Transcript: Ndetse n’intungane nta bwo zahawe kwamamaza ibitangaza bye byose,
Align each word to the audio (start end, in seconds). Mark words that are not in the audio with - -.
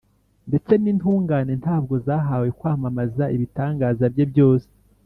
Ndetse 0.49 0.73
n’intungane 0.77 1.53
nta 1.61 1.77
bwo 1.83 1.95
zahawe 2.05 2.47
kwamamaza 2.59 3.25
ibitangaza 3.35 4.05
bye 4.13 4.25
byose, 4.31 4.69